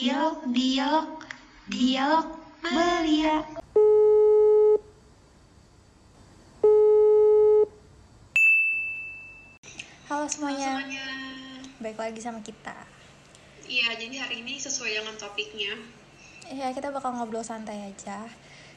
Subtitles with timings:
[0.00, 1.08] Dialog, dialog,
[1.68, 2.26] dialog
[2.64, 3.44] belia.
[10.08, 11.06] Halo semuanya, semuanya.
[11.78, 12.74] baik lagi sama kita.
[13.68, 15.78] Iya, jadi hari ini sesuai dengan topiknya.
[16.48, 18.26] Ya kita bakal ngobrol santai aja.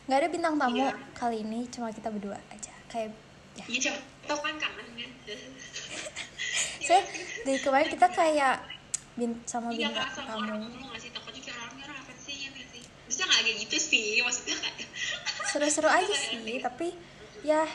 [0.05, 0.93] Nggak ada bintang tamu Iya.
[1.17, 2.73] kali ini, cuma kita berdua aja.
[2.85, 3.17] Kayak
[3.57, 3.65] ya.
[3.65, 3.97] Iya, coba
[4.27, 5.11] tau kan kangen kan?
[6.85, 7.01] Saya
[7.41, 8.55] dari kemarin kita kayak
[9.15, 10.69] bin sama Iya, bintang tamu.
[10.69, 11.09] dulu nggak sih?
[11.09, 12.81] Takutnya kayak orang orang apa sih ya nggak sih?
[13.09, 14.23] Bisa nggak kayak gitu sih?
[14.23, 14.87] Maksudnya kayak
[15.51, 16.95] Seru-seru aja sih, tapi
[17.43, 17.67] ya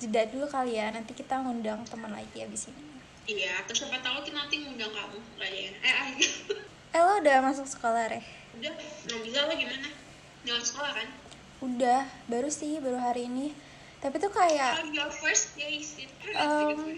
[0.00, 0.88] jeda dulu kali ya.
[0.88, 2.82] Nanti kita ngundang teman lagi abis ini.
[3.26, 5.70] Iya, terus siapa tahu kita nanti ngundang kamu nggak ya?
[5.82, 6.08] Eh, ah,
[6.96, 8.24] Eh lo udah masuk sekolah Reh?
[8.56, 9.88] udah, nggak bisa lah gimana?
[10.48, 11.08] Jalan sekolah kan?
[11.60, 13.52] Udah, baru sih, baru hari ini.
[14.00, 15.82] Tapi tuh kayak Oh, your first day?
[16.32, 16.96] Um,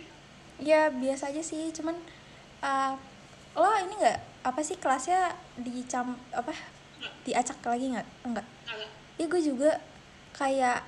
[0.58, 1.94] ya biasa aja sih cuman
[2.62, 2.94] uh,
[3.54, 6.50] lo ini nggak apa sih kelasnya dicam apa
[7.22, 8.08] diacak lagi nggak?
[8.24, 8.46] Enggak.
[8.66, 8.88] Nggak,
[9.18, 9.70] ya gue juga
[10.32, 10.78] kayak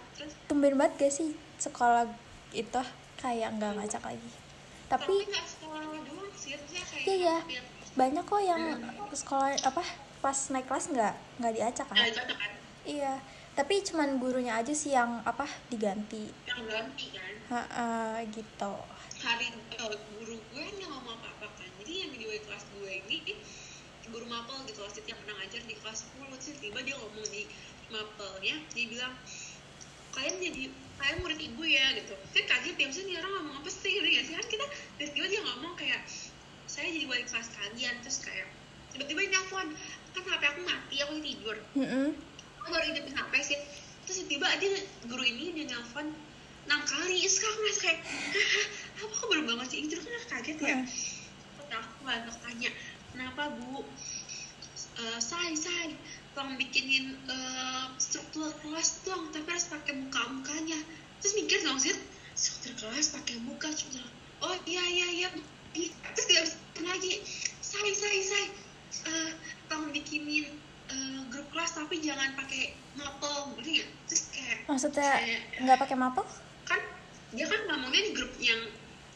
[0.46, 2.06] tumben banget gak sih sekolah
[2.50, 2.82] itu
[3.18, 4.30] kayak nggak ngacak lagi.
[4.90, 5.26] Tapi tapi
[7.00, 7.36] Iya, iya.
[7.46, 8.62] biar- banyak kok yang
[9.10, 9.82] sekolah apa
[10.20, 11.96] pas naik kelas nggak nggak diacak kan?
[11.98, 12.52] Kan?
[12.86, 13.14] Iya.
[13.50, 16.30] Tapi cuman gurunya aja sih yang apa diganti.
[16.46, 17.32] Yang ganti kan?
[17.50, 17.60] ha
[18.30, 18.74] gitu.
[19.20, 21.68] Hari eh, guru gue nggak ngomong apa-apa kan?
[21.82, 23.34] Jadi yang di kelas gue ini
[24.11, 25.98] guru mapel gitu kelas yang pernah ngajar di kelas.
[26.19, 27.42] 10 sih tiba dia ngomong di
[27.91, 29.14] mapelnya dia bilang
[30.14, 30.62] kalian jadi
[30.98, 32.14] kalian murid ibu ya gitu.
[32.34, 33.91] Kan kaget ya maksudnya orang ngomong apa sih?
[33.94, 34.34] Gitu ya sih?
[34.36, 34.66] Kan kita
[34.98, 36.00] tiba-tiba dia ngomong kayak
[36.70, 38.47] saya jadi wali kelas kalian terus kayak
[38.94, 39.69] tiba-tiba dia nelfon
[40.11, 41.56] kan HP aku mati aku tidur.
[41.78, 42.08] Mm-mm.
[42.61, 43.58] aku baru hidupin HP sih.
[44.06, 44.70] Terus tiba dia
[45.06, 46.11] guru ini dia nelfon
[46.69, 48.66] enam kali terus aku ngerasa kayak "Hah,
[49.03, 49.78] apa aku baru bangun sih?
[49.86, 50.77] Itu kan aku kaget ya.
[50.78, 50.84] Heeh.
[51.58, 52.70] Terus aku balik tanya
[53.12, 53.83] kenapa bu?
[55.00, 55.97] Eh, say say
[56.36, 59.30] tolong bikinin eh, struktur kelas dong.
[59.33, 60.78] Tapi harus pakai muka mukanya
[61.20, 61.92] terus mikir dong sih
[62.33, 64.09] struktur kelas pakai muka bilang,
[64.41, 65.28] oh iya iya iya
[65.70, 65.87] Ih,
[66.19, 66.43] terus dia
[66.82, 67.22] lagi.
[67.62, 68.44] Say say say
[69.06, 69.31] eh,
[69.70, 70.50] tolong bikinin
[70.91, 73.54] eh, grup kelas tapi jangan pakai mapel.
[73.62, 75.10] Gitu ya terus kayak maksudnya
[75.62, 76.26] nggak pakai mapel?
[76.66, 76.81] Kan
[77.31, 78.59] dia kan ngomongnya di grup yang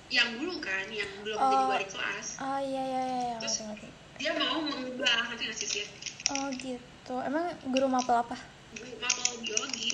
[0.08, 1.48] yang dulu kan yang belum Oh.
[1.48, 5.42] jadi wali kelas oh iya iya iya iya Terus- ngerti ngerti dia mau mengubah nanti
[5.44, 5.84] nggak sih
[6.24, 7.14] Oh gitu.
[7.20, 8.32] Emang guru mapel apa?
[8.72, 9.92] grup mapel biologi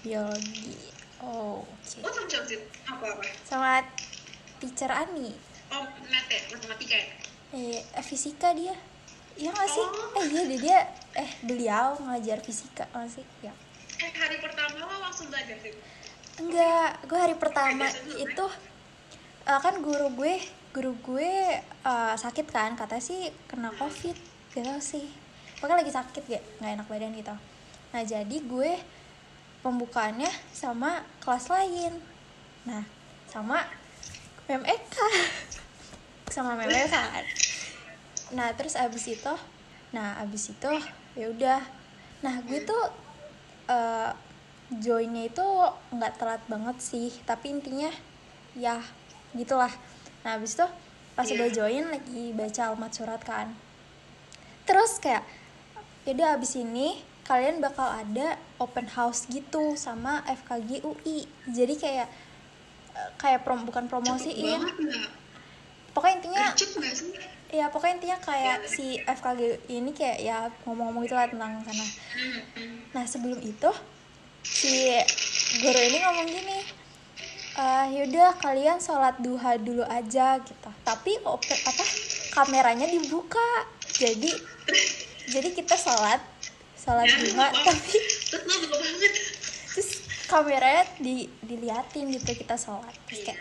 [0.00, 0.72] Biologi.
[1.18, 1.96] Oh, oke.
[2.00, 3.84] oh sama sih apa apa Sama
[4.56, 5.36] teacher Ani.
[5.68, 7.06] oh mat ya matematika ya
[7.52, 8.72] Eh, eh, fisika dia.
[9.34, 9.84] Iya nggak sih?
[9.84, 10.16] Oh.
[10.16, 10.78] Eh iya deh dia.
[11.14, 13.24] Eh beliau ngajar fisika nggak sih?
[13.40, 13.52] Ya.
[13.96, 15.72] eh hari pertama lo langsung belajar sih
[16.36, 18.22] Enggak, gue hari pertama dulu, kan?
[18.22, 18.46] itu
[19.46, 20.42] eh, kan guru gue,
[20.74, 24.16] guru gue eh, sakit kan, katanya sih kena covid,
[24.52, 25.06] gak tau sih.
[25.56, 27.34] Pokoknya lagi sakit gak, nggak enak badan gitu.
[27.94, 28.76] Nah jadi gue
[29.62, 31.96] pembukaannya sama kelas lain.
[32.66, 32.82] Nah
[33.30, 33.62] sama
[34.50, 35.08] Mem Eka,
[36.34, 37.24] sama Eka kan.
[38.34, 39.34] Nah terus abis itu,
[39.94, 40.72] nah abis itu
[41.16, 41.62] ya udah.
[42.20, 42.84] Nah gue tuh
[43.70, 44.10] eh,
[44.70, 45.46] joinnya itu
[45.94, 47.90] nggak telat banget sih tapi intinya
[48.58, 48.82] ya
[49.36, 49.72] gitulah.
[50.24, 50.66] Nah habis itu
[51.16, 51.34] pas Iya.
[51.38, 53.52] udah join lagi baca almat surat kan.
[54.66, 55.22] Terus kayak
[56.04, 62.08] yaudah abis ini kalian bakal ada open house gitu sama FKG UI jadi kayak
[62.94, 64.62] eh, kayak prom bukan promosiin.
[65.90, 66.44] pokoknya intinya
[67.50, 71.86] ya pokoknya intinya kayak si FKG ini kayak ya ngomong-ngomong gitu lah tentang sana.
[72.14, 72.76] Hmm, hmm.
[72.94, 73.70] Nah sebelum itu
[74.46, 74.94] si
[75.58, 76.58] guru ini ngomong gini,
[77.56, 80.70] "Eh, yaudah kalian sholat duha dulu aja gitu.
[80.84, 81.84] Tapi ope, apa
[82.36, 83.64] kameranya dibuka,
[83.96, 84.28] jadi
[85.32, 86.20] jadi kita sholat
[86.76, 87.98] sholat Ya, duha tapi
[89.74, 89.90] terus
[90.30, 92.92] kameranya di diliatin gitu kita sholat.
[93.08, 93.40] Terus kayak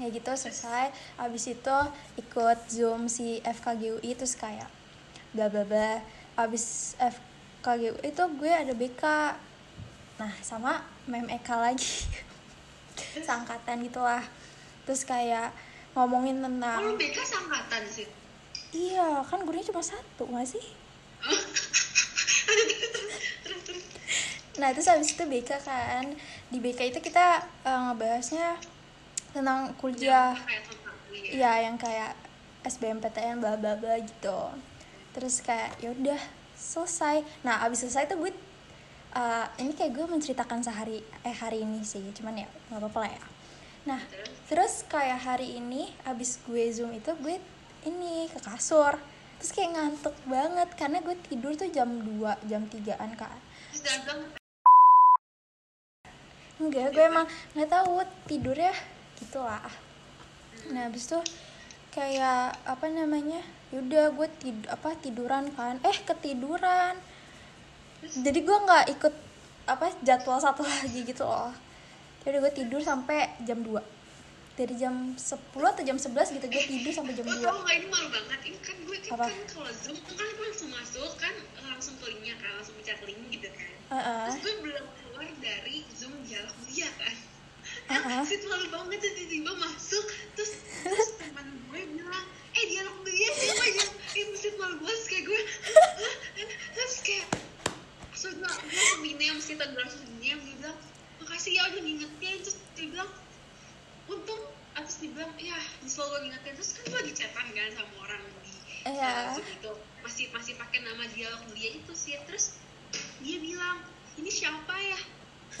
[0.00, 0.90] ya gitu selesai.
[1.20, 1.76] Abis itu
[2.16, 4.68] ikut zoom si FKGUI terus kayak
[5.36, 6.00] bla bla bla.
[6.40, 9.02] Abis FKGUI itu gue ada BK.
[10.16, 12.08] Nah sama mem Eka lagi.
[13.20, 14.24] Sangkatan gitulah.
[14.86, 15.50] Terus kayak
[15.96, 18.04] ngomongin oh lo tentang BK sangkatan sih
[18.76, 20.64] iya kan gurunya cuma satu nggak sih?
[24.56, 26.16] Nah terus abis itu BK kan
[26.48, 28.56] di BK itu kita eh, ngebahasnya
[29.36, 30.32] tentang kuliah.
[30.32, 32.16] tentang Iya yang kayak
[32.64, 34.48] SBMPTN bla bla bla gitu.
[35.12, 36.16] Terus kayak yaudah
[36.56, 37.20] selesai.
[37.44, 38.32] Nah abis selesai tuh gue
[39.16, 43.10] uh, ini kayak gue menceritakan sehari eh hari ini sih, cuman ya nggak apa-apa lah
[43.16, 43.24] ya.
[43.88, 44.00] Nah
[44.46, 47.40] terus kayak hari ini abis gue zoom itu gue
[47.88, 48.94] ini ke kasur.
[49.36, 53.36] terus kayak ngantuk banget karena gue tidur tuh jam 2 jam 3an kan
[53.68, 54.20] terus dagang
[56.56, 58.72] enggak gue emang nggak tahu tidurnya
[59.20, 59.60] gitu lah
[60.72, 61.20] nah habis tuh
[61.92, 63.44] kayak apa namanya
[63.76, 66.96] yaudah gue tid apa tiduran kan eh ketiduran
[68.14, 69.14] jadi gue nggak ikut
[69.66, 71.50] apa jadwal satu lagi gitu loh.
[72.26, 73.96] Jadi gue tidur sampai jam 2
[74.56, 77.76] dari jam 10 atau jam 11 gitu gue tidur sampai jam Lo 2 tau gak
[77.76, 78.40] ini malu banget.
[78.48, 82.34] Ini kan gue kan, kan kalau zoom kan gue langsung masuk kan langsung ke linknya
[82.40, 83.70] kan langsung pencet link gitu kan.
[83.86, 84.24] Heeh.
[84.26, 87.14] terus gue belum keluar dari zoom dialog dia kan.
[87.86, 88.20] Heeh.
[88.24, 90.04] Sih malu banget tuh tiba-tiba masuk
[90.34, 90.52] terus
[90.82, 92.26] terus teman gue bilang
[92.56, 93.84] eh dialog dia siapa ya
[94.16, 96.50] eh malu terus kayak gue "Hah?
[96.72, 97.26] terus kayak
[98.16, 100.78] so gue gue gue langsung diam dia bilang
[101.20, 102.36] makasih ya udah ngingetin.
[102.40, 103.10] Terus dia bilang
[104.08, 104.42] untung.
[104.76, 106.52] Terus dia bilang ya selalu ngingetin.
[106.56, 108.54] Terus kan gue lagi chatan kan sama orang di
[108.88, 112.16] uh, Zoom itu masih masih pakai nama dialog dia itu sih.
[112.24, 112.56] Terus
[113.20, 113.84] dia bilang
[114.16, 114.98] ini siapa ya?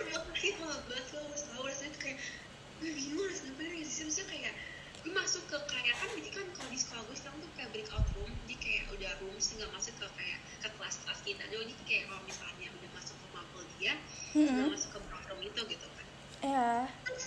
[0.00, 0.24] Malah
[0.88, 2.16] banget gue tahu rasanya kayak
[2.80, 4.54] gue bingung ya sih maksudnya kayak
[5.00, 8.06] gue masuk ke kayak kan jadi kan kalau di sekolah gue sekarang tuh kayak breakout
[8.16, 11.42] room jadi kayak udah room sih nggak masuk ke kayak ke kelas-kelas kita.
[11.48, 13.94] Jadi kayak kalau misalnya udah masuk ke mapel dia
[14.36, 14.68] udah Mm-mm.
[14.76, 16.06] masuk ke breakout room itu gitu kan.
[16.40, 16.68] Iya,
[17.08, 17.24] terus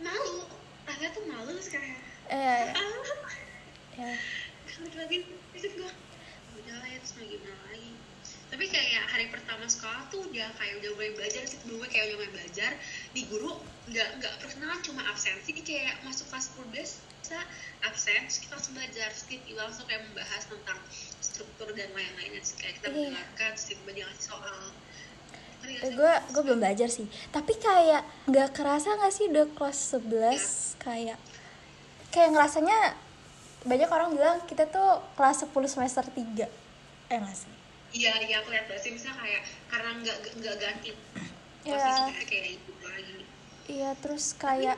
[0.00, 0.36] malu.
[0.82, 1.98] Rasanya tuh malu kayak
[2.32, 2.56] iya,
[3.96, 4.12] iya.
[4.82, 5.16] balik lagi
[5.52, 5.90] terus gue
[6.58, 7.92] udah lah ya terus mau gimana lagi?
[8.52, 11.60] Tapi kayak hari pertama sekolah tuh udah kayak udah mulai belajar sih.
[11.64, 12.72] Gue kayak udah mulai belajar
[13.12, 13.60] di guru
[13.92, 17.38] nggak nggak perkenalan cuma absensi kayak masuk kelas 10 biasa
[17.82, 19.10] absen terus kita langsung belajar.
[19.10, 20.78] Kita langsung kayak membahas tentang
[21.18, 22.40] struktur dan lain-lainnya.
[22.44, 22.94] Terus kayak kita Iya.
[22.94, 24.60] mendengarkan tiba-tiba dia ngasih soal.
[25.62, 25.78] Sih?
[25.78, 27.06] gue gue belum belajar sih.
[27.30, 31.18] Tapi kayak nggak kerasa nggak sih udah kelas 11 kayak
[32.10, 32.98] kayak ngerasanya
[33.62, 36.50] banyak orang bilang kita tuh kelas 10 semester 3
[37.14, 37.52] eh nggak sih?
[37.94, 38.90] Iya iya aku lihat sih.
[38.90, 40.90] Misalnya kayak karena nggak nggak ganti
[41.62, 42.10] Iya.
[42.10, 43.16] lagi.
[43.70, 44.76] Iya terus kayak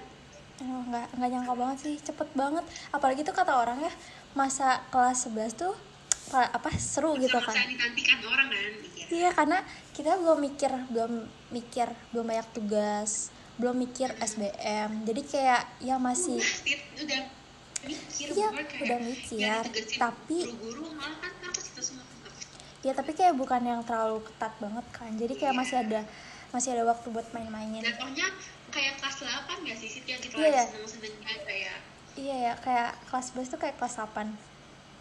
[0.60, 2.64] nggak nggak nyangka banget sih cepet banget.
[2.90, 3.92] Apalagi tuh kata orang ya
[4.32, 5.74] masa kelas 11 tuh
[6.34, 7.68] apa seru gitu masa-masa kan
[8.24, 8.72] orang kan?
[8.82, 9.04] Iya.
[9.12, 9.58] Iya karena
[9.92, 11.12] kita belum mikir belum
[11.52, 17.22] mikir belum banyak tugas belum mikir SBM jadi kayak ya masih Sih, udah
[17.86, 19.62] mikir Iya, udah mikir,
[19.94, 21.32] tapi- malah kan
[22.84, 25.08] ya tapi kayak bukan yang terlalu ketat banget kan.
[25.16, 25.60] Jadi kayak Iya.
[25.60, 26.00] masih ada
[26.54, 27.82] masih ada waktu buat main-mainin.
[27.82, 28.30] Jatuhnya
[28.70, 30.54] kayak kelas 8 gak sih Sit yang kita Iya, iya.
[30.56, 31.78] lagi seneng-senengnya kayak?
[32.14, 34.30] Iya ya kayak kelas 11 tuh kayak kelas 8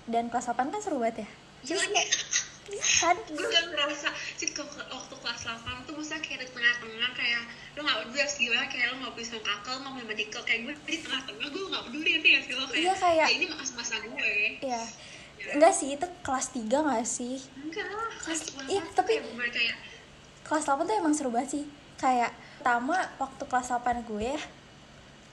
[0.08, 1.28] dan kelas 8 kan seru banget ya?
[1.64, 2.08] Gila nih
[2.64, 3.16] Iya kan?
[3.28, 4.50] Gue gak ngerasa sih
[4.90, 7.42] waktu kelas 8 tuh maksudnya kayak di tengah-tengah kayak
[7.74, 9.28] lo gak peduli harus gimana kayak lo lo gak peduli
[9.76, 12.64] sama medical kayak gue di tengah-tengah gue gak peduli nanti ya sih lo?
[12.66, 14.32] Kayak, Iya, kayak- ya ini masa-masa gue.
[14.60, 14.82] Iya.
[15.54, 17.36] Enggak sih itu kelas 3 gak sih?
[17.60, 19.78] Enggak lah Kelas- kelas iya, 8 tuh tapi- kayak kayak
[20.54, 21.64] kelas 8 tuh emang seru banget sih
[21.98, 24.32] kayak pertama waktu kelas 8 gue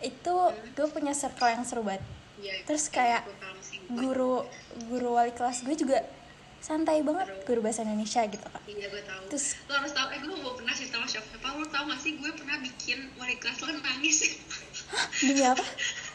[0.00, 0.34] itu
[0.72, 2.00] gue punya circle yang seru banget
[2.40, 3.84] ya, Terus kayak paham sih.
[3.86, 4.48] guru
[4.88, 6.00] guru wali kelas gue juga
[6.58, 9.22] santai banget guru bahasa Indonesia gitu kan Iya gue tahu.
[9.28, 11.28] Terus- lo harus tahu, eh gue mau pernah cerita sama siapa?
[11.52, 14.18] Lo tau gak sih gue pernah bikin wali kelas lo nangis.
[15.20, 15.64] demi apa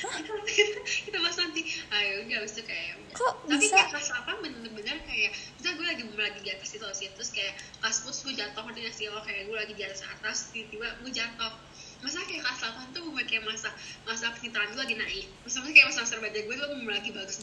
[0.00, 1.60] kita, kita bahas nanti.
[1.90, 3.14] Ayo udah habis itu kayak udah.
[3.14, 3.74] Kok Tapi bisa?
[3.76, 7.52] kayak kelas 8 bener-bener kayak misalnya gue lagi lagi di atas itu sih terus kayak
[7.78, 10.88] kelas 10 gue jatuh ngerti gak sih lo kayak gue lagi di atas atas tiba-tiba
[11.00, 11.52] gue jatuh
[12.00, 13.68] masa kayak kelas 8 tuh gue kayak masa
[14.04, 17.36] masa pencitraan gue lagi naik misalnya kayak masa belajar gue tuh mulai lagi bagus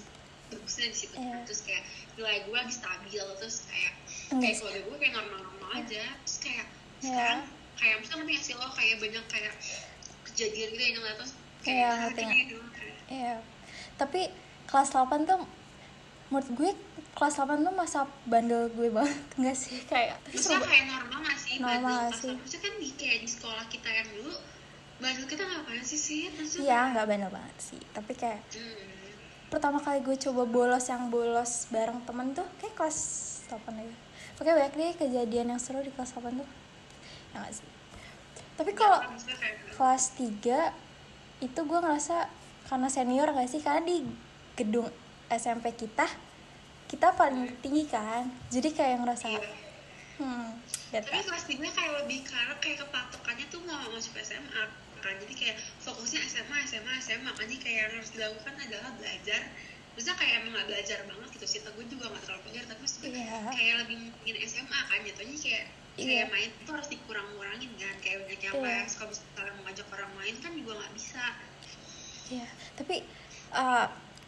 [0.48, 1.38] bagusnya di situ Iya.
[1.44, 1.84] terus kayak
[2.16, 3.94] nilai gue lagi stabil terus kayak
[4.32, 6.66] Enggak kayak keluarga gue kayak normal-normal aja terus kayak
[6.98, 7.06] Iya.
[7.06, 7.42] sekarang
[7.78, 9.54] kayak misalnya ngerti gak sih lo kayak banyak kayak
[10.26, 11.34] kejadian gitu yang ngeliat terus
[11.68, 12.64] Iya, ngerti, gini gitu
[13.08, 13.36] Iya.
[13.96, 14.22] Tapi
[14.66, 15.40] kelas 8 tuh
[16.28, 16.72] menurut gue
[17.14, 21.54] kelas 8 tuh masa bandel gue banget enggak sih kayak Maksudnya kayak normal gak sih
[21.58, 22.34] Normal bandel gak sih?
[22.36, 24.34] Maksudnya kan di kayak di sekolah kita yang dulu
[24.98, 26.22] bandel kita ngapain sih sih?
[26.30, 27.82] Maksudnya Iya, nggak bandel banget sih.
[27.92, 28.96] Tapi kayak Hmm.
[29.48, 32.98] pertama kali gue coba bolos yang bolos bareng temen tuh kayak kelas
[33.48, 33.96] 8 aja.
[34.38, 36.50] Oke, banyak deh kejadian yang seru di kelas 8 tuh.
[37.32, 37.68] Ya nggak sih?
[38.54, 40.87] Tapi kalau Maksudnya kayak kelas 3
[41.38, 42.30] itu gue ngerasa
[42.66, 43.62] karena senior gak sih?
[43.62, 44.02] Karena di
[44.58, 44.90] gedung
[45.30, 46.08] SMP kita
[46.88, 48.26] kita paling tinggi kan?
[48.50, 49.42] Jadi kayak ngerasa Iya.
[50.18, 50.50] hmm
[50.88, 51.04] gitu.
[51.04, 54.64] Tapi kelas 3 kayak lebih karena kayak kepatokannya tuh mau masuk SMA
[54.98, 55.14] kan?
[55.20, 59.42] Jadi kayak fokusnya SMA SMA SMA makanya kayak yang harus dilakukan adalah belajar.
[59.94, 63.10] Maksudnya kayak emang gak belajar banget gitu sih, gue juga gak terlalu belajar Tapi maksudnya
[63.14, 63.38] Iya.
[63.52, 65.00] kayak lebih mungkin SMA kan?
[65.06, 65.66] Jatuhnya kayak
[65.98, 66.24] Iya.
[66.24, 68.80] kayak main itu harus dikurang-kurangin kan Kayak banyak yang Iya.
[68.94, 71.24] kalau misalnya mau ngajak orang main kan juga gak bisa
[72.28, 72.96] Iya, tapi
[73.52, 73.88] uh,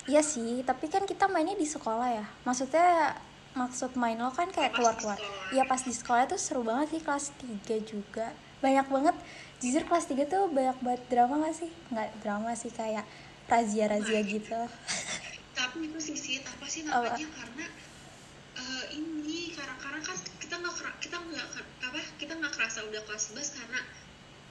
[0.10, 2.26] Iya sih, tapi kan kita mainnya di sekolah ya.
[2.42, 3.14] Maksudnya
[3.54, 5.22] maksud main lo kan kayak keluar-keluar.
[5.54, 8.34] Iya pas di sekolah tuh seru banget sih kelas 3 juga.
[8.58, 9.14] Banyak banget.
[9.62, 11.70] Jujur kelas 3 tuh banyak banget drama gak sih?
[11.94, 13.06] Nggak drama sih kayak
[13.46, 14.62] razia-razia Nah, gitu.
[15.60, 17.66] tapi itu sih apa sih namanya karena
[18.70, 21.46] eh, ini karena karena kan kita nggak kita nggak
[21.82, 23.80] apa kita nggak kerasa udah kelas 11 karena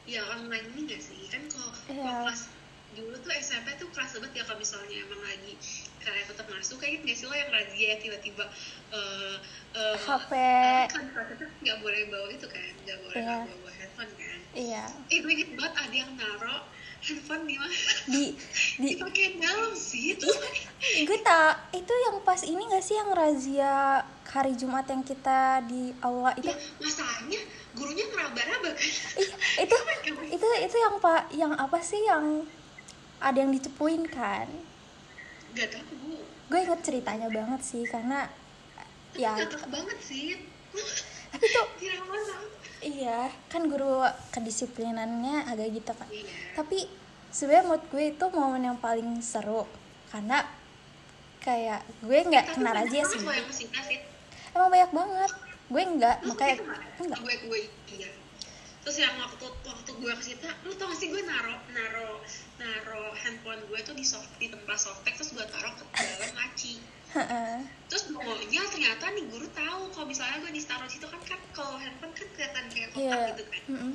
[0.05, 2.13] ya online ini nggak sih kan kalau Iya.
[2.25, 2.43] kelas
[2.89, 5.53] dulu tuh SMP tuh kelas 11 ya kalau misalnya emang lagi
[6.01, 8.45] kayak tetap masuk kayak nggak sih lo yang razia ya tiba-tiba
[8.91, 9.37] eh
[9.77, 10.33] eh, HP.
[10.33, 13.37] eh, kan kelas itu nggak boleh bawa itu kan nggak boleh Iya.
[13.45, 14.85] bawa handphone kan Iya.
[15.07, 16.57] eh gue inget banget ada yang naro
[17.03, 17.75] handphone di mana
[18.09, 18.25] Di
[18.79, 20.29] di dipakai dalam sih itu.
[21.05, 25.95] Gue tak itu yang pas ini gak sih yang razia hari Jumat yang kita di
[26.05, 26.51] aula itu?
[26.51, 27.41] Ya masalahnya
[27.75, 28.91] gurunya ngeraba-raba kan?
[29.63, 29.77] Itu
[30.37, 32.45] itu itu yang pak yang apa sih yang
[33.19, 34.47] ada yang dicepuin kan?
[35.57, 36.19] Gak tau bu.
[36.49, 38.29] Gue inget ceritanya banget sih karena
[39.17, 40.37] ya gak tau banget sih
[41.29, 42.51] tapi tuh dirama banget
[43.09, 44.05] iya kan guru
[44.37, 46.85] kedisiplinannya agak gitu kan iya tapi
[47.33, 49.65] sebenarnya menurut gue itu momen yang paling seru
[50.13, 50.45] karena
[51.45, 53.69] kayak gue nggak Tapi kena banyak razia banget sih.
[54.53, 55.33] emang banyak banget.
[55.69, 56.57] Gue nggak makanya
[57.01, 57.61] enggak gue gue
[57.97, 58.11] iya.
[58.85, 62.25] Terus yang waktu waktu gue ke situ lu tau gak sih gue naro naro
[62.57, 66.81] naro handphone gue tuh di soft di tempat softtek terus gue taruh ke dalam laci
[67.11, 67.57] Heeh.
[67.87, 72.13] terus pokoknya ternyata nih guru tahu kalau misalnya gue ditaruh situ kan kan kalau handphone
[72.13, 73.19] kan kelihatan kayak kotak Iya.
[73.31, 73.93] gitu kan Mm-mm.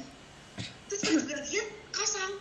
[0.87, 2.33] terus pas gue lihat kosong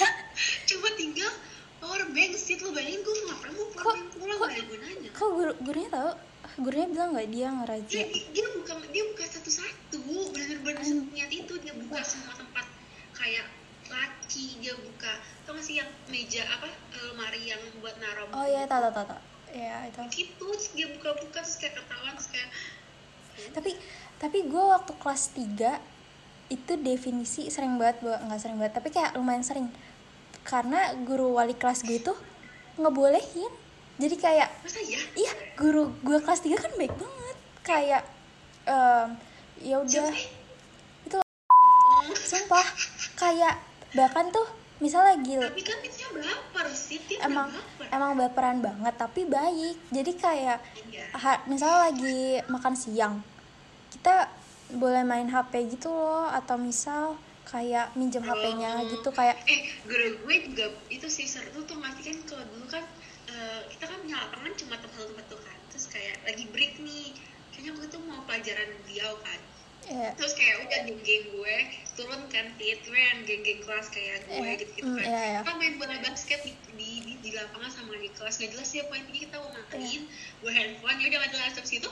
[0.68, 1.32] cuma tinggal
[1.78, 5.28] power bank seat lu bayangin gue ngapain mau power bank pulang kok- gak gunanya kok
[5.30, 6.10] guru gurunya tahu
[6.58, 10.00] gurunya bilang nggak dia dia, ngerazia dia buka dia buka satu-satu
[10.30, 11.04] bener-bener Hmm.
[11.10, 12.66] niat itu dia buka semua tempat
[13.12, 13.46] kayak
[13.86, 15.12] laci dia buka
[15.42, 19.06] tau gak sih yang meja apa eh, lemari yang buat naruh oh iya tahu tahu
[19.06, 19.20] tahu.
[19.54, 20.00] Ya itu.
[20.26, 22.48] Gitu terus dia buka-buka terus kayak ketahuan terus kayak
[23.54, 23.70] tapi
[24.20, 29.16] tapi gue waktu kelas 3 itu definisi sering banget gue nggak sering banget tapi kayak
[29.16, 29.68] lumayan sering.
[30.44, 32.12] Karena guru wali kelas gue itu
[32.76, 33.52] ngebolehin.
[34.00, 37.36] Jadi kayak masa ya iya guru gue kelas 3 kan baik banget.
[37.64, 38.02] Kayak
[38.66, 39.08] em,
[39.60, 40.12] ya udah.
[41.06, 41.18] Itu
[42.16, 42.66] sumpah.
[43.16, 43.60] Kayak
[43.94, 44.46] bahkan tuh
[44.80, 47.86] misalnya lagi tapi kan dia baper sih emang baper.
[47.90, 49.76] emang baperan banget tapi baik.
[49.88, 50.58] Jadi kayak
[50.88, 51.04] iya.
[51.14, 53.14] ha- misalnya lagi makan siang
[53.90, 54.32] kita
[54.72, 58.86] boleh main HP gitu loh atau misal kayak minjem HP-nya Oh.
[58.88, 62.84] gitu kayak eh guru gue juga itu sih seru tuh ngerti kan kalau dulu kan
[63.26, 65.58] eh, kita kan punya lapangan cuma tempat-tempat tuh kan.
[65.68, 67.12] Terus kayak lagi break nih.
[67.50, 69.40] Kayaknya gue tuh mau pelajaran beliau kan
[69.88, 71.56] ya, terus kayak udah geng-geng gue
[71.96, 75.06] turun kan yang geng-geng kelas kayak gue Iya, gitu gitu mm, kan.
[75.08, 75.40] iya, iya.
[75.44, 78.40] kita main bola basket di, di, di, di lapangan sama di kelas.
[78.40, 79.62] Nggak jelas ya poin ini kita mau Iya.
[79.76, 80.02] main
[80.40, 81.52] gue handphone ya udah nggak jelas.
[81.60, 81.90] Terus itu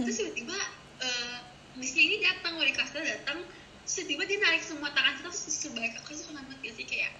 [0.00, 0.56] terus tiba-tiba
[1.00, 1.38] eh
[1.76, 3.38] missnya ini datang wali kelasnya datang.
[3.84, 7.12] Terus tiba-tiba dia narik semua tangan kita terus sebaik aku tuh kenapa sih kayak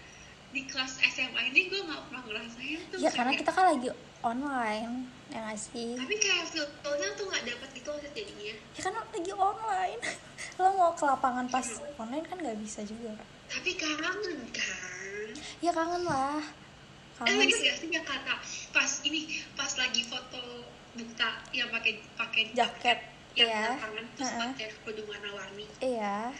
[0.51, 3.89] di kelas SMA ini gue nggak pernah ngerasain tuh ya karena kayak- kita kan lagi
[4.21, 4.93] online
[5.31, 5.95] ya nggak sih?
[5.95, 8.55] Tapi kayak feel-nya tuh nggak dapat gitu loh jadinya.
[8.75, 10.01] Ya kan lagi online.
[10.59, 11.67] Lo mau ke lapangan pas
[11.97, 15.29] online kan nggak bisa juga kan tapi kangen kan?
[15.59, 16.39] Ya kangen lah.
[16.39, 17.67] Eh, kangen sih.
[17.67, 18.39] gak sih yang kata
[18.71, 19.21] pas ini
[19.59, 22.99] pas lagi foto Bukta yang pakai pakai jaket
[23.39, 24.41] yang ya tangan terus Heeh.
[24.55, 25.67] pakai kerudung warna-warni.
[25.79, 26.35] Iya.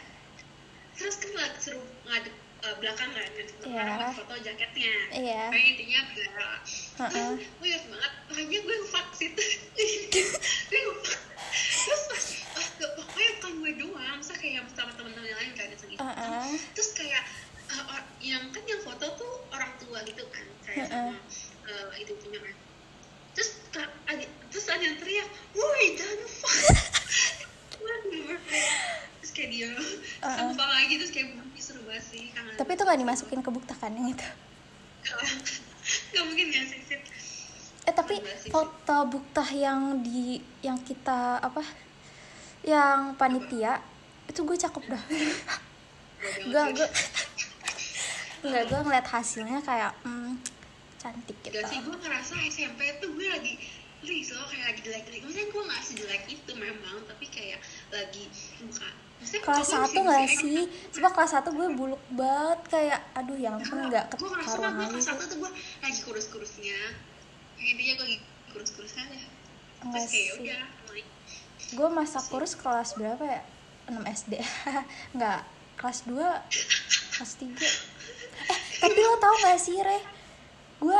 [0.91, 4.09] Terus kan lagi seru ngadep eh, belakang kan ngadep belakang Iya.
[4.13, 4.93] foto jaketnya.
[5.11, 5.41] Iya.
[5.49, 6.51] Kayak intinya bla
[7.01, 7.31] Heeh.
[7.41, 8.13] gue ingat banget.
[8.29, 9.31] Makanya gue ngevaksin
[10.71, 10.81] gue
[11.81, 12.03] terus
[12.53, 14.17] pas gak pokoknya bukan gue doang.
[14.17, 16.45] Masa kayak sama temen-temen yang lain kan iseng Heeh.
[16.73, 17.23] terus kayak
[17.71, 21.15] or- yang kan yang foto tuh orang tua gitu kan kayak sama
[21.65, 22.55] eh, itu punya kan
[23.31, 23.49] terus
[24.05, 26.51] ada terus ada yang teriak woi jangan fuck
[28.51, 30.51] kayak- terus kayak dia Uh-uh.
[30.51, 32.51] sumpah lagi terus kayak "Ih, seru banget sih kangen.
[32.59, 34.27] Tapi itu nggak dimasukin ke bukta kan yang itu?
[36.13, 37.01] Gak mungkin ya sih Sid.
[37.81, 38.21] eh tapi
[38.53, 41.65] foto buktah yang di yang kita apa
[42.61, 43.81] yang panitia
[44.29, 45.03] itu gue cakep dah.
[46.45, 46.87] Gue gue
[48.45, 50.37] nggak gue ngeliat hasilnya kayak hmm,
[51.01, 51.57] cantik gitu.
[51.57, 53.57] Gak sih, gue ngerasa SMP tuh gue lagi
[54.01, 55.21] Please lo kayak lagi jelek-jelek.
[55.25, 57.61] Maksudnya gue gak sejelek itu memang Tapi kayak
[57.93, 58.29] lagi
[58.61, 58.89] muka
[59.21, 60.61] kelas satu nggak masih sih?
[60.97, 64.81] Coba kelas satu gue buluk banget kayak aduh yang ampun nggak gue ngerasa ketaruan gue
[64.81, 65.51] lagi kelas satu tuh gue
[65.85, 66.79] lagi kurus-kurusnya.
[67.61, 68.19] Intinya gue lagi
[68.51, 69.23] kurus-kurusnya ya
[69.81, 70.61] enggak terus kayak udah
[71.71, 73.41] gue masa kurus kelas berapa ya?
[73.89, 74.33] 6 SD
[75.17, 75.39] nggak
[75.79, 76.13] kelas 2
[77.17, 77.49] kelas 3
[78.51, 79.99] eh tapi lo tau gak sih re?
[80.81, 80.97] Gue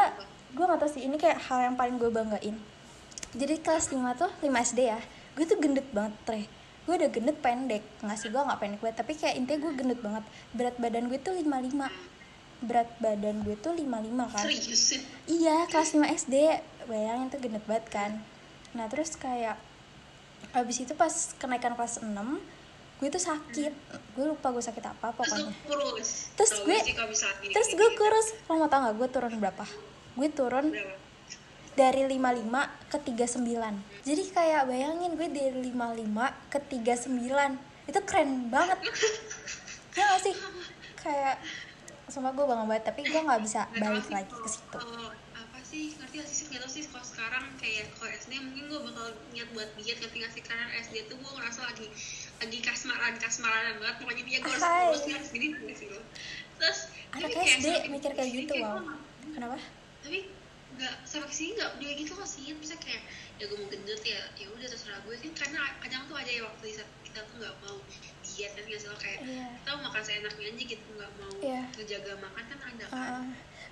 [0.54, 2.58] gue gak tau sih ini kayak hal yang paling gue banggain.
[3.32, 5.02] Jadi kelas 5 tuh 5 SD ya
[5.32, 6.42] gue tuh gendut banget tre
[6.92, 10.00] gue udah gendut pendek nggak sih gue nggak pendek banget tapi kayak intinya gue gendut
[10.02, 10.24] banget.
[10.52, 11.88] Berat badan gue tuh 55
[12.62, 13.88] berat badan gue tuh 55
[14.28, 14.44] kan.
[14.44, 15.00] Serius sih?
[15.26, 16.36] Iya kelas 5 SD
[16.86, 18.12] bayangin tuh gendut banget kan.
[18.72, 19.56] Nah terus kayak
[20.52, 22.12] abis itu pas kenaikan kelas 6
[23.00, 23.72] gue tuh sakit.
[24.12, 25.48] Gue lupa gue sakit apa pokoknya.
[26.36, 26.84] Terus gue-
[27.50, 28.28] terus gue kurus.
[28.46, 29.64] Lo mau tau gak gue turun berapa?
[30.14, 31.00] Gue turun berapa
[31.82, 38.78] dari 55 ke 39 jadi kayak bayangin gue dari 55 ke 39 itu keren banget.
[39.92, 40.36] Ya gak sih?
[41.02, 41.36] Kayak
[42.08, 44.80] sumpah gue bangga banget tapi gue nggak bisa balik lagi ke situ.
[45.72, 49.08] sih ngerti gak sih nggak tahu sih kalau sekarang kayak kalau SD mungkin gue bakal
[49.32, 50.44] niat buat diet ngerti gak sih?
[50.44, 51.88] Karena SD tuh gue ngerasa lagi
[52.44, 53.96] lagi kasmaran kasmaran banget.
[54.04, 54.92] Pokoknya dia gue harus Hai.
[54.92, 56.02] kurus nih harus gini sih lo
[56.62, 56.80] terus
[57.18, 58.78] anak kayak SD semakin mikir kayak gitu kayak wow.
[58.78, 59.58] gue kenapa?
[60.06, 60.20] Tapi
[60.78, 60.96] nggak
[61.28, 62.44] ke sini nggak udah gitu loh sih.
[62.56, 63.02] Bisa kayak
[63.42, 66.46] ya gue mau gendut ya ya udah terserah gue kan karena kadang tuh ada ya
[66.46, 67.78] waktu di saat kita tuh nggak mau
[68.22, 69.46] diet kan nggak kayak Iya.
[69.58, 71.62] kita mau makan seenaknya aja gitu nggak mau Iya.
[71.76, 73.02] ngejaga makan kan ada kan.
[73.02, 73.26] Uh,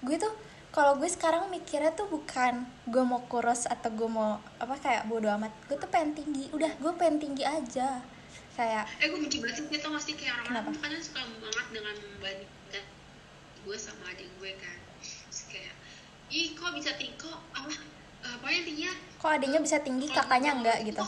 [0.10, 0.34] gue tuh
[0.70, 5.30] kalau gue sekarang mikirnya tuh bukan gue mau kurus atau gue mau apa kayak bodo
[5.38, 5.50] amat.
[5.66, 6.46] Gue tuh pengen tinggi.
[6.54, 8.02] Udah gue pengen tinggi aja.
[8.54, 10.76] Kayak eh gue benci banget sih dia tau gak sih kayak orang-orang Kenapa?
[10.76, 12.86] tuh kadang suka banget dengan membandingkan
[13.66, 14.78] gue sama adik gue kan.
[15.02, 15.74] Terus kayak
[16.30, 17.18] ih kok bisa tinggi?
[17.18, 17.74] Kok apa?
[18.20, 18.92] Eh, pokoknya intinya?
[19.20, 20.06] Kok adanya bisa tinggi?
[20.10, 21.04] Kakaknya enggak gitu?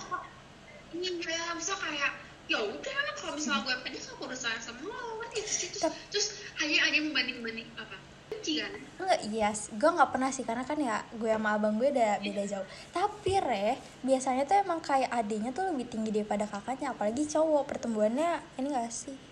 [0.92, 2.12] ini kayak misal kayak
[2.52, 6.00] ya udah kalau misalnya gue pendek aku udah sayang sama lo ngerti terus terus, Tap-
[6.12, 6.28] terus
[6.60, 7.96] hanya ada yang membanding banding apa?
[8.28, 8.76] Benci kan?
[9.00, 9.72] Enggak iya yes.
[9.72, 12.68] gue nggak pernah sih karena kan ya gue sama abang gue udah beda jauh.
[12.92, 18.44] Tapi re biasanya tuh emang kayak adenya tuh lebih tinggi daripada kakaknya apalagi cowok pertumbuhannya
[18.60, 19.31] ini gak sih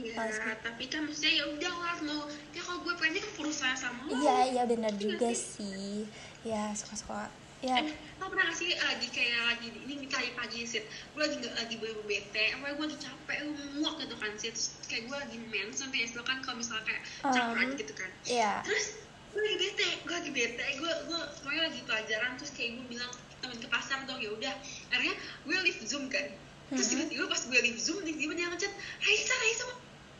[0.00, 0.16] ya
[0.64, 2.24] tapi kan maksudnya ya udah lah mau
[2.56, 6.08] ya kalau gue udah sayang sama lo iya iya benar juga sih?
[6.42, 7.20] ya suka suka
[7.62, 11.36] ya Eh, lo pernah gak sih lagi kayak lagi ini tadi pagi sih gue lagi
[11.38, 15.06] nggak lagi gue bete apa gue lagi capek gue muak gitu kan sih terus kayak
[15.06, 18.10] gue lagi mens sampai istilah kan kalau misalnya kayak capek Um, gitu kan.
[18.26, 18.52] iya.
[18.66, 18.86] Terus
[19.30, 20.64] gue lagi bete gue lagi bete.
[20.76, 24.54] Gue gue semuanya lagi pelajaran terus kayak gue bilang temen ke pasar dong ya udah.
[24.90, 25.14] Akhirnya
[25.46, 26.26] gue live zoom kan.
[26.72, 26.92] Terus Mhm.
[26.98, 29.64] tiba-tiba pas gue live zoom tiba-tiba dia ngechat Raisa Raisa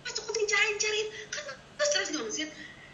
[0.03, 1.43] mas aku tuh cariin cariin kan
[1.79, 2.47] terus terus dong sih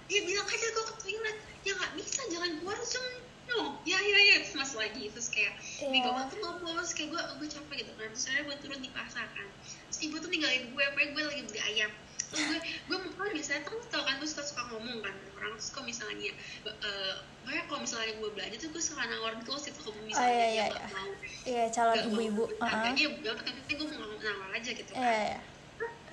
[0.09, 1.37] dia bilang aja gue ke toilet
[1.69, 3.07] ya nggak bisa jangan keluar zoom
[3.49, 5.09] no ya ya ya terus masuk lagi.
[5.09, 5.89] Terus kayak Iya.
[5.89, 8.09] nih gue tuh ngobrol terus kayak gue gue capek gitu kan.
[8.13, 9.49] Terus akhirnya gue turun di pasar kan.
[9.89, 11.91] Terus ibu tuh ninggalin gue apa gue lagi beli ayam.
[12.29, 15.53] Terus gue gue mau kan biasanya kan tau kan gue suka suka ngomong kan orang.
[15.57, 16.33] Terus kalau misalnya
[16.69, 17.13] eh
[17.45, 20.45] pokoknya kalau misalnya gue belanja tuh gue suka nawar gitu loh sih kalau misalnya iya,
[20.45, 20.93] dia iya, nggak iya.
[20.93, 21.11] mau
[21.49, 22.45] iya calon mau ibu-ibu.
[22.61, 25.01] uh harganya berapa tapi gue mau nawar aja gitu kan.
[25.01, 25.41] Iya iya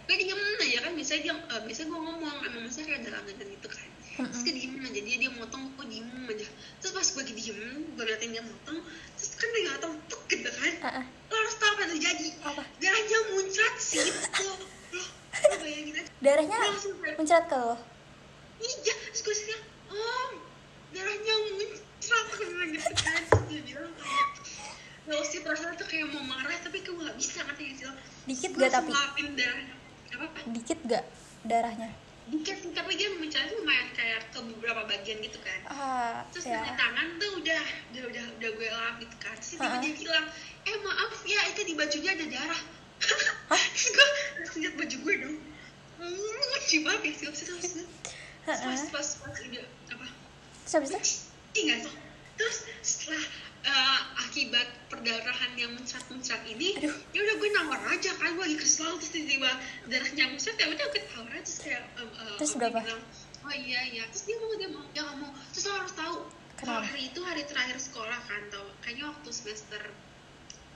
[0.06, 3.68] gue diem aja kan biasanya dia eh, biasanya gue ngomong emang kayak dalam dan gitu
[3.70, 3.88] kan.
[4.16, 6.48] Terus dia diem aja dia dia motong gue diem aja.
[6.80, 7.60] Terus pas gue diem
[7.98, 8.78] gue ngeliatin dia motong
[9.18, 10.74] terus kan dia motong tuk gitu kan.
[11.30, 12.28] Lo harus tahu apa yang terjadi.
[12.46, 12.64] Apa?
[12.78, 14.54] darahnya muncrat sih lo
[14.94, 15.04] lo
[15.36, 16.58] lo bayangin aja darahnya
[17.18, 17.76] mencret ke lo?
[18.62, 20.32] Iya terus gue bilang om
[20.94, 23.22] darahnya muncrat bilang gitu kan.
[23.26, 24.28] Terus dia bilang kayak
[25.06, 27.94] lo sih perasaan tuh kayak mau marah tapi gue gak bisa ngerti gak sih lo
[28.26, 28.90] Dikit gak gue tapi?
[28.90, 29.75] langsung lapin darahnya
[30.14, 31.04] apa dikit gak
[31.46, 31.90] darahnya
[32.26, 36.74] dikit tapi dia mencari lumayan kayak ke beberapa bagian gitu kan ah terus ya dari
[36.74, 37.64] tangan tuh udah
[37.94, 39.78] udah udah udah gue lap gitu kan terus Ha-ha.
[39.78, 40.26] dia bilang
[40.66, 42.62] eh maaf ya itu di bajunya ada darah
[43.78, 44.08] terus gue
[44.58, 45.38] liat baju gue dong
[46.02, 47.74] hmm, lucu banget ya sih terus
[48.46, 50.08] pas pas pas udah apa
[50.66, 50.98] terus habis itu
[51.54, 51.86] terus
[52.86, 53.24] setelah
[53.66, 58.94] eh, akibat perdarahan yang muncrat-muncrat ini ya udah gue nawar aja kan gue lagi kesel
[59.02, 59.52] terus tiba-tiba
[59.90, 62.78] darahnya muncrat ya udah gue tawar aja terus kayak em, eh, Terus berapa?
[62.86, 63.04] bilang,
[63.42, 64.04] oh iya iya.
[64.14, 66.16] Terus dia mau dia mau dia mau terus lo harus tahu
[66.56, 66.88] Kenapa?
[66.88, 68.68] hari itu hari terakhir sekolah kan tau.
[68.86, 69.82] Kayaknya waktu semester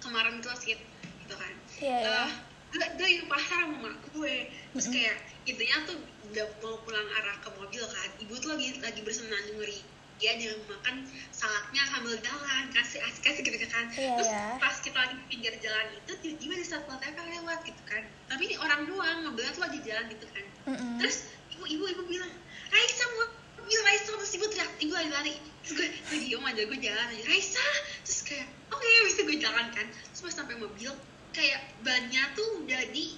[0.03, 0.83] kemarin kelas gitu
[1.23, 1.53] gitu kan.
[1.77, 2.23] Iya, iya.
[2.25, 2.31] Eh,
[2.73, 4.35] gue gue di pasar sama mak gue.
[4.75, 5.17] Terus kayak
[5.47, 5.97] intinya tuh
[6.29, 9.81] udah mau pulang arah ke mobil kan ibu tuh lagi lagi bersenandung ngeri
[10.19, 13.87] dia dia makan salaknya sambil jalan kasih asik kasih gitu kan.
[13.95, 14.45] Iya, terus iya.
[14.59, 18.03] pas kita lagi di pinggir jalan itu tiba-tiba di saat TP lewat gitu kan.
[18.27, 20.45] Tapi ini orang doang mobilnya tuh lagi jalan gitu kan.
[20.69, 20.99] Mm-mm.
[20.99, 22.31] terus ibu ibu bilang
[22.69, 24.11] Raisa mobil Raisa.
[24.11, 27.23] Terus ibu teriak ibu lagi lari terus gue gue diem aja gue jalan aja.
[27.23, 27.65] Raisa.
[28.03, 29.87] Terus kayak oke bisa gue jalan kan.
[29.87, 30.91] Terus pas sampai mobil
[31.31, 33.15] kayak bannya tuh udah di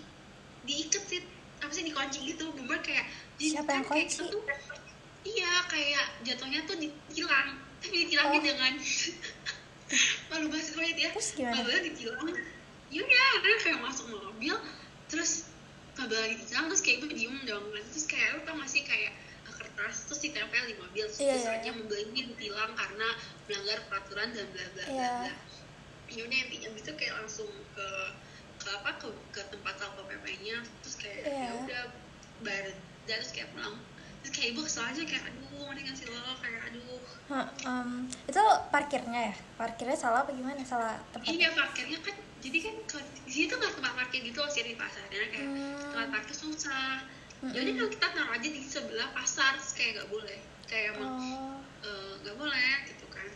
[0.69, 1.25] diikat sih
[1.65, 2.53] apa sih dikunci gitu.
[2.53, 3.09] Bener kayak
[3.41, 4.37] Siapa yang kayak kunci?
[5.23, 8.45] Iya kayak jatuhnya tuh ditilang tapi ditilangnya Oh.
[8.45, 8.73] dengan
[10.31, 11.55] malu banget ya Terus gimana?
[11.57, 12.27] kabelnya ditilang
[12.87, 14.55] iya ya dia kayak masuk mobil
[15.07, 15.51] terus
[15.93, 19.11] kabelnya ditilang terus kayak gue diem dong terus kayak lu tau gak sih kayak
[19.51, 21.73] kertas terus ditempel di mobil terus Iya, tulisannya iya.
[21.75, 23.07] mobil ini ditilang karena
[23.45, 25.11] melanggar peraturan dan bla bla bla Iya.
[25.19, 25.33] bla
[26.11, 27.87] ya udah intinya itu kayak langsung ke
[28.57, 31.39] ke apa ke, ke tempat satpol pp-nya terus kayak Iya.
[31.41, 31.81] ya udah
[32.41, 32.65] dan
[33.07, 33.75] terus kayak pulang
[34.21, 36.99] terus kayak ibu kesel aja kayak aduh mana ngasih lo kayak aduh.
[37.31, 37.89] Hah, em,
[38.27, 39.33] itu parkirnya ya?
[39.55, 40.61] Parkirnya salah apa gimana?
[40.61, 42.75] Salah tempat iya parkirnya kan jadi kan
[43.23, 45.77] di sini tuh nggak tempat parkir gitu loh sih di pasarnya kayak Hmm.
[45.93, 47.05] tempat parkir susah.
[47.41, 50.39] Jadi kalau kita taruh aja di sebelah pasar kayak nggak boleh.
[50.69, 51.57] Kayak emang oh.
[51.81, 53.27] eh, nggak boleh gitu kan.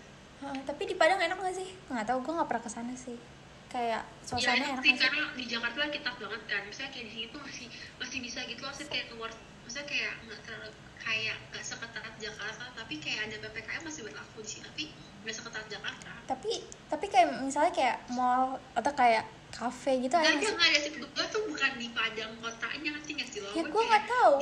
[0.45, 1.69] Hah, tapi di Padang enak gak sih?
[1.89, 3.17] Nggak tahu gue nggak pernah ke sana sih.
[3.71, 5.03] Kayak ya suasananya enak enak sih gak sih?
[5.09, 6.61] karena di Jakarta lah kita banget kan.
[6.69, 7.67] Misalnya kayak di sini tuh masih
[7.97, 9.31] masih bisa gitu loh sih kayak keluar
[9.65, 14.49] maksudnya kayak nggak terlalu kayak nggak seketat Jakarta tapi kayak ada ppkm masih berlaku di
[14.49, 14.83] sini tapi
[15.25, 16.11] nggak seketat Jakarta.
[16.25, 16.51] Tapi
[16.85, 20.53] tapi kayak misalnya kayak mall atau kayak cafe gitu ada Nggak ada sih?
[20.53, 20.91] nggak ada sih.
[21.01, 23.49] Gue tuh bukan di Padang kotanya ngerti nggak sih lo?
[23.55, 24.37] Ya, Gue nggak tahu.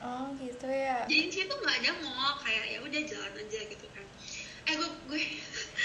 [0.00, 1.04] oh gitu ya.
[1.06, 4.04] Jadi di sini tuh nggak ada mall kayak ya udah jalan aja gitu kan
[4.66, 5.22] eh gue gue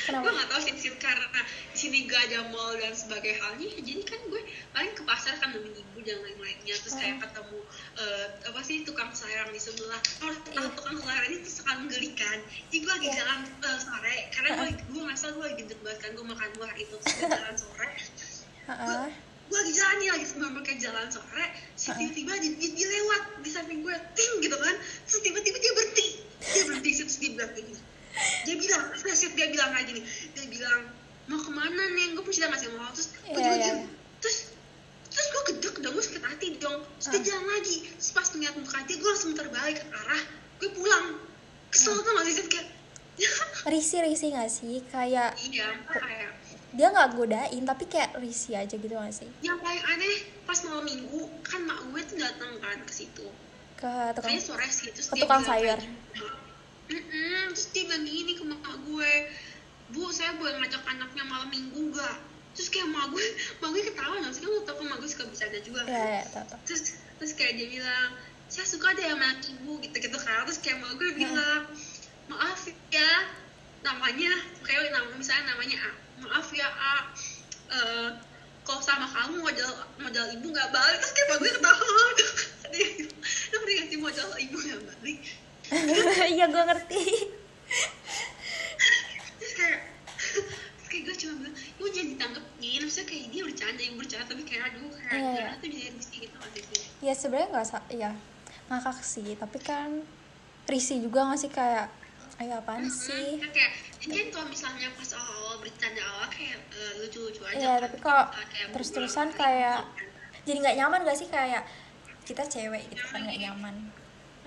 [0.06, 0.22] Kenapa?
[0.22, 1.40] gue nggak tahu sih karena
[1.72, 5.50] di sini gak ada mall dan sebagai halnya jadi kan gue paling ke pasar kan
[5.52, 7.22] nemenin ibu dan lain-lainnya terus kayak Oh.
[7.26, 7.60] ketemu
[7.98, 10.76] eh, apa sih tukang sayur di sebelah kalau Iya.
[10.76, 13.16] tukang sayur ini tuh suka menggelikan jadi gue lagi Iya.
[13.18, 16.74] jalan eh, sore karena gue gue ngerasa gue lagi gendut banget kan gue makan buah
[16.76, 17.90] itu terus gue jalan sore
[18.66, 19.08] Heeh.
[19.46, 23.22] gue lagi jalan nih lagi sebelum pakai jalan sore si tiba-tiba dia, dia, dia lewat
[23.42, 24.76] di samping gue ting gitu kan
[25.08, 26.08] terus tiba-tiba dia berhenti
[26.40, 27.82] dia berhenti terus dia bilang kayak gini
[28.44, 30.02] dia bilang terus dia bilang kayak gini
[30.32, 30.82] dia bilang
[31.26, 32.14] mau ke mana nih?
[32.14, 32.86] Gue pun sudah masih mau.
[32.92, 33.78] Terus gue Iya, juga diam.
[34.20, 34.38] terus
[35.06, 36.80] terus gue gedek dong gue sakit hati dong.
[36.96, 37.26] Terus dia Uh.
[37.26, 37.76] jalan lagi.
[37.92, 40.22] Terus pas ngeliat muka dia gue langsung terbalik ke arah
[40.56, 41.06] gue pulang.
[41.68, 42.68] Kesel tuh masih sih kayak
[43.74, 44.76] risih risih nggak sih?
[44.86, 46.32] Kayak iya kayak
[46.72, 49.30] dia nggak godain tapi kayak risih aja gitu nggak sih?
[49.42, 53.26] Yang paling aneh pas malam minggu kan mak gue tuh datang kan ke situ.
[53.76, 55.80] Ke tukang kayaknya sore sih terus ke dia tukang bilang sayur.
[55.82, 56.34] kayak
[56.92, 59.12] "Mm-mm," terus dia gini ke mak gue
[59.94, 62.18] bu saya boleh ngajak anaknya malam minggu gak
[62.58, 63.22] terus kayak mak gue
[63.62, 64.42] mak gue ketawa nggak sih?
[64.42, 66.82] Kan lo tau kan mak gue suka bercanda juga ya ya tau tau terus
[67.22, 68.10] terus kayak dia bilang
[68.46, 70.46] saya suka deh sama anak ibu gitu gitu kan.
[70.46, 71.62] Terus kayak mak gue bilang
[72.30, 73.12] maaf ya
[73.86, 74.34] namanya
[74.66, 75.92] kayak nama misalnya namanya A
[76.26, 76.96] maaf ya A
[77.66, 78.10] Eh,
[78.66, 80.98] kalau sama kamu modal modal ibu nggak balik.
[81.02, 82.06] Terus kayak mak gue ketawa.
[82.76, 85.20] Dia bilang, lo ngerti nggak sih modal ibu nggak balik
[86.36, 87.04] iya gue ngerti.
[89.36, 89.80] Terus kayak
[90.16, 94.44] terus kayak gue cuma bilang ibu jangan ditanggepin maksudnya kayak dia bercanda ibu bercanda tapi
[94.44, 95.34] kayak aduh kayak Iya.
[95.36, 98.12] gimana tuh jadi risih gitu nggak sih ya sebenarnya nggak sa ya
[98.66, 99.90] ngakak sih tapi kan
[100.66, 101.52] risih juga nggak sih?
[101.52, 101.86] Kayak
[102.36, 103.38] ayo apaan sih?
[103.38, 107.72] Kan kayak ini kan kalau misalnya pas awal-awal bercanda awal kayak eh, lucu-lucu aja Iya,
[107.72, 107.82] kan.
[107.86, 108.02] tapi Eh,
[108.52, 110.44] kayak terus-terusan kayak kali.
[110.44, 111.28] jadi nggak nyaman gak sih?
[111.28, 111.64] Kayak
[112.24, 113.76] kita cewek gitu kan nggak nyaman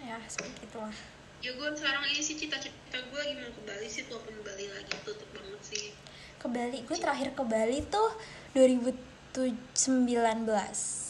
[0.09, 0.97] ya seperti itulah.
[1.44, 4.94] Ya gue sekarang ini sih cita-cita gue lagi mau ke Bali sih walaupun Bali lagi
[5.05, 5.92] tutup banget sih.
[6.40, 6.79] Ke Bali?
[6.88, 8.11] Gue terakhir ke Bali tuh
[8.57, 9.68] 2019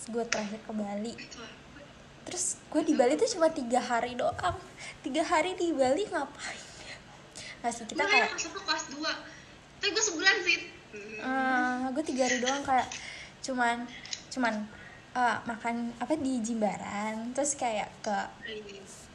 [0.08, 1.14] gue terakhir ke Bali.
[2.26, 4.58] Terus gue di Bali tuh cuma tiga hari doang.
[5.06, 6.60] Tiga hari di Bali ngapain?
[7.62, 9.12] Nggak sih kita kayak kayak kelas dua.
[9.78, 10.58] Tapi gue sebulan sih
[10.98, 12.88] eh gue tiga hari doang kayak
[13.44, 13.84] cuman
[14.32, 14.54] cuman
[15.16, 18.16] eh, makan apa di Jimbaran terus kayak ke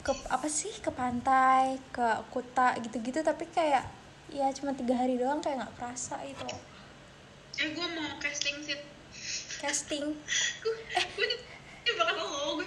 [0.04, 3.86] ke apa sih ke pantai ke kuta gitu-gitu tapi kayak
[4.32, 6.48] ya cuma tiga hari doang kayak nggak kerasa itu
[7.54, 8.78] eh gue mau casting sih.
[9.62, 10.04] Casting?
[10.58, 10.74] Gue
[11.86, 12.66] gue bakal lo gue.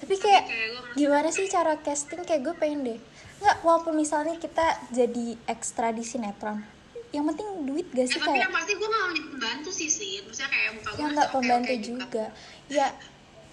[0.00, 2.24] Tapi kayak kayak gimana sih cara casting?
[2.24, 3.00] Kayak gue pengen deh.
[3.44, 6.73] Nggak walaupun misalnya kita jadi ekstra di sinetron
[7.14, 9.70] yang penting duit gak ya sih tapi kayak yang pasti gue gak mau jadi pembantu
[9.70, 11.86] sih sih maksudnya kayak muka gue yang masih nggak pembantu gitu.
[11.86, 12.24] juga
[12.66, 12.86] ya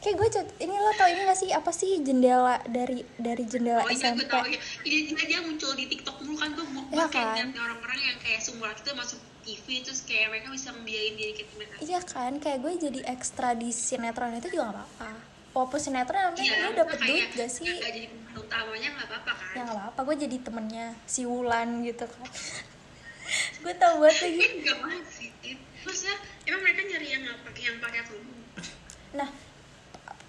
[0.01, 3.85] kayak gue cat ini lo tau ini gak sih apa sih jendela dari dari jendela
[3.85, 4.57] Oh iya gue SMP tau ya.
[4.81, 6.65] Ini dia, dia muncul di TikTok dulu kan gue
[7.13, 7.49] kayak kan?
[7.53, 11.99] orang-orang yang kayak seumuran kita masuk TV terus kayak mereka bisa membiayain diri kita iya
[12.01, 15.09] kan kayak gue jadi ekstra di sinetron itu juga gak apa-apa
[15.51, 19.07] walaupun sinetron yang penting gue dapet kayak duit gak sih Gak jadi pemain utamanya gak
[19.09, 19.53] apa-apa kan?
[19.57, 22.25] ya gak apa-apa gue jadi temennya si Wulan gitu kan
[23.57, 25.29] gue tau banget lagi Gue gak mau sih.
[25.81, 26.15] Maksudnya
[26.45, 28.41] emang mereka nyari yang pakai yang pakai kerudung.
[29.11, 29.29] nah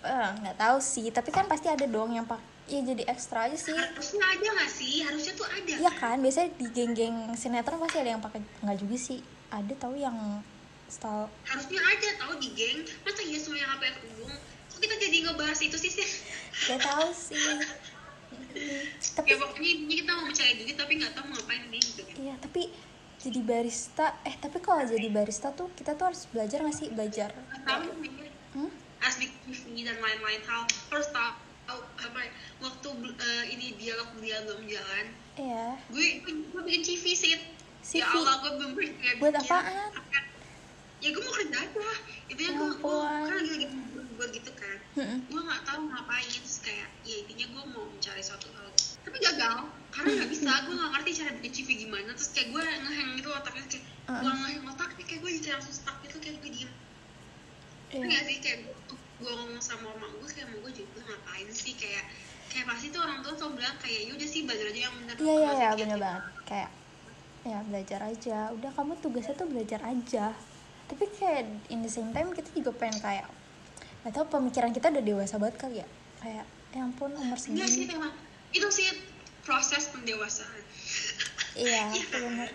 [0.02, 3.54] eh, nggak tahu sih tapi kan pasti ada dong yang pak ya jadi ekstra aja
[3.54, 4.94] sih Harusnya ada gak sih?
[5.02, 5.72] Harusnya tuh ada.
[5.72, 9.94] iya kan biasanya di geng-geng sinetron pasti ada yang pakai nggak juga sih ada tahu
[9.94, 10.16] yang
[10.86, 12.80] style Harusnya ada tahu di geng.
[13.02, 14.34] Masa iya semua yang pakai kerudung?
[14.68, 16.08] Kok kita jadi ngebahas itu sih sih?
[16.68, 17.38] gak tahu sih
[19.12, 22.02] tapi Ya pokoknya intinya kita mau mencari duit tapi gak tahu mau ngapain nih gitu.
[22.18, 22.68] iya tapi
[23.22, 24.18] jadi barista.
[24.26, 26.88] Eh tapi kalau jadi barista tuh kita tuh harus belajar nggak sih?
[26.90, 27.30] Belajar.
[27.62, 27.82] Tahu
[28.58, 28.70] hmm?
[28.98, 30.42] harus bikin dan lain-lain.
[30.42, 31.30] Hal harus tahu
[31.78, 35.06] apa ya, waktu eh, ini dialog dia belum jalan.
[35.38, 35.66] Iya.
[35.88, 37.32] Gue gue bikin CV sih.
[37.82, 38.02] CV?
[38.02, 39.46] ya Allah gue belum kayak Buat bikin.
[39.48, 39.90] apaan?
[39.94, 40.30] apa-
[41.02, 41.90] ya gue mau kerja aja.
[42.26, 43.26] Intinya Ya gue gue ampun.
[43.26, 43.66] kan lagi lagi
[44.18, 44.78] buat gitu kan.
[45.30, 46.26] Gue nggak tahu ngapain.
[46.26, 48.66] Terus kayak ya intinya gue mau mencari suatu hal
[49.02, 49.56] tapi gagal
[49.92, 50.50] karena nggak bisa.
[50.64, 52.10] Gue nggak ngerti cara bikin CV gimana.
[52.16, 54.20] Terus kayak gue ngehang gitu otaknya kayak Uh-uh.
[54.22, 56.70] gue ngehang otaknya kayak gue jadi langsung stuck gitu kayak gue diem.
[57.92, 58.02] Iya.
[58.08, 58.58] Nggak sih kayak
[59.22, 61.74] gue ngomong sama mama gue kayak mau gue juga ngapain sih?
[61.76, 62.04] Kayak
[62.52, 65.34] kayak pasti tuh orang tua tuh bilang kayak yaudah sih belajar aja yang benar iya
[65.34, 66.24] iya iya bener banget.
[66.48, 66.70] Kayak
[67.42, 68.38] ya belajar aja.
[68.54, 70.26] Udah kamu tugasnya tuh belajar aja.
[70.88, 73.26] Tapi kayak in the same time kita juga pengen kayak
[74.02, 75.88] gak tau pemikiran kita udah dewasa banget kali ya.
[76.20, 77.92] Kayak ya ampun umur Enggak sih segini.
[77.92, 78.12] memang
[78.52, 78.88] itu sih
[79.42, 80.62] proses pendewasaan.
[81.52, 82.48] Iya bener.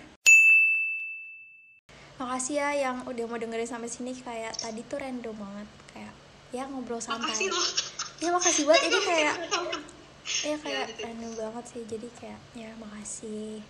[2.17, 6.13] Makasih ya yang udah mau dengerin sampai sini kayak tadi tuh random banget kayak
[6.49, 7.29] ya ngobrol santai.
[7.29, 7.67] Makasih loh.
[8.17, 9.35] Ya makasih banget ini kayak
[10.41, 11.01] ya kayak gitu.
[11.05, 13.61] random banget sih jadi kayak ya makasih.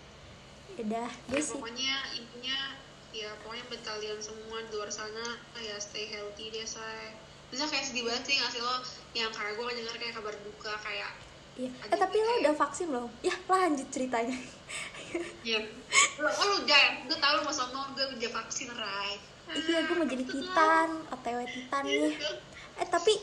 [0.80, 2.58] Udah gue Ya, sih pokoknya intinya
[3.12, 7.12] ya pokoknya buat kalian semua di luar sana ya stay healthy deh say.
[7.52, 8.80] Bisa kayak sedih banget sih nggak sih lo
[9.12, 11.12] yang kayak gue denger kayak kabar duka kayak
[11.58, 11.70] Iya.
[11.90, 13.10] Eh tapi lo udah vaksin belum?
[13.26, 14.38] Ya lanjut ceritanya.
[15.42, 15.58] ya
[16.20, 19.16] lo oh, lo udah gue tau lo mau sombong gue udah vaksin Rai
[19.48, 22.12] iya gue mau jadi titan, otw titan nih.
[22.76, 23.16] Eh tapi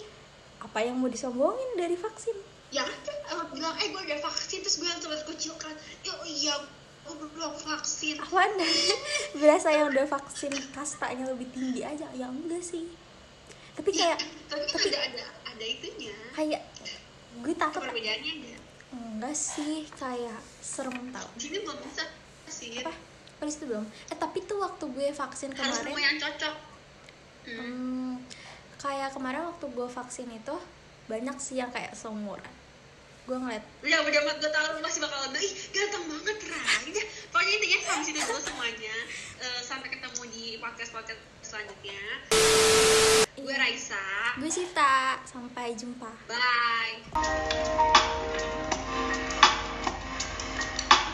[0.57, 2.33] apa yang mau disombongin dari vaksin?
[2.73, 5.71] ya kan lo bilang eh gue udah vaksin terus gue langsung kucilkan
[6.03, 6.55] ya iya
[7.05, 8.51] gue belum vaksin Apaan?
[9.39, 12.09] Berasa yang udah vaksin kastanya lebih tinggi aja?
[12.17, 12.89] Ya enggak sih.
[13.77, 14.17] Tapi kayak
[14.49, 16.65] tapi kan ada ada ada itunya kayak
[17.43, 18.33] gue takut perbedaannya?
[18.39, 18.59] Ada
[18.95, 21.27] enggak sih kayak serem tau.
[21.35, 22.03] Di sini belum bisa
[22.47, 22.79] sih.
[22.79, 22.93] Apa?
[23.43, 23.85] Habis itu belum?
[24.11, 26.55] Eh tapi tuh waktu gue vaksin harus kemarin nemu yang cocok.
[27.45, 27.59] Hmm.
[27.59, 28.11] Hmm,
[28.79, 30.55] kayak kemarin waktu gue vaksin itu
[31.05, 32.64] banyak sih yang kayak seumuran
[33.25, 34.37] gue ngeliat udah udah mat.
[34.37, 36.37] Gue tau lu masih bakal ih ganteng banget
[36.85, 38.95] Udah, pokoknya intinya sampai situ dulu semuanya.
[39.41, 42.01] Eh, sampai ketemu di podcast podcast selanjutnya
[43.45, 44.33] gue Raisa.
[44.41, 45.21] Gue Sita.
[45.25, 46.09] Sampai jumpa.
[46.25, 47.05] Bye